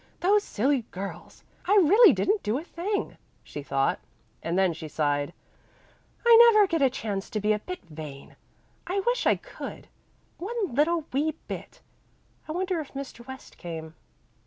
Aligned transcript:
"Those 0.21 0.43
silly 0.43 0.81
girls! 0.89 1.43
I 1.67 1.73
really 1.75 2.11
didn't 2.11 2.41
do 2.41 2.57
a 2.57 2.63
thing," 2.63 3.17
she 3.43 3.61
thought. 3.61 3.99
And 4.41 4.57
then 4.57 4.73
she 4.73 4.87
sighed. 4.87 5.31
"I 6.25 6.51
never 6.51 6.65
get 6.65 6.81
a 6.81 6.89
chance 6.89 7.29
to 7.29 7.39
be 7.39 7.53
a 7.53 7.59
bit 7.59 7.83
vain. 7.83 8.35
I 8.87 9.01
wish 9.01 9.27
I 9.27 9.35
could 9.35 9.89
one 10.39 10.73
little 10.73 11.05
wee 11.13 11.35
bit. 11.47 11.81
I 12.47 12.51
wonder 12.51 12.79
if 12.79 12.93
Mr. 12.95 13.27
West 13.27 13.59
came." 13.59 13.93